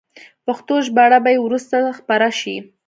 پښتو 0.45 0.75
ژباړه 0.87 1.19
به 1.23 1.29
یې 1.33 1.39
وروسته 1.45 1.77
خپره 1.99 2.29
شي. 2.39 2.55